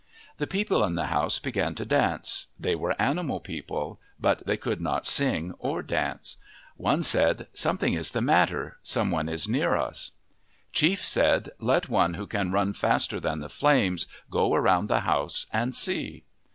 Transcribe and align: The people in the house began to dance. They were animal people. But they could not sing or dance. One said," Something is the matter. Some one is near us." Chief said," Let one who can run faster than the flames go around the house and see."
The 0.39 0.47
people 0.47 0.83
in 0.83 0.95
the 0.95 1.05
house 1.13 1.37
began 1.37 1.75
to 1.75 1.85
dance. 1.85 2.47
They 2.59 2.73
were 2.73 2.99
animal 2.99 3.39
people. 3.39 3.99
But 4.19 4.47
they 4.47 4.57
could 4.57 4.81
not 4.81 5.05
sing 5.05 5.53
or 5.59 5.83
dance. 5.83 6.37
One 6.75 7.03
said," 7.03 7.45
Something 7.63 7.93
is 7.93 8.09
the 8.09 8.19
matter. 8.19 8.79
Some 8.81 9.11
one 9.11 9.29
is 9.29 9.47
near 9.47 9.75
us." 9.75 10.09
Chief 10.73 11.05
said," 11.05 11.51
Let 11.71 11.87
one 11.87 12.15
who 12.15 12.25
can 12.25 12.51
run 12.51 12.73
faster 12.73 13.19
than 13.19 13.41
the 13.41 13.47
flames 13.47 14.07
go 14.31 14.55
around 14.55 14.87
the 14.87 15.01
house 15.01 15.45
and 15.53 15.75
see." 15.75 16.23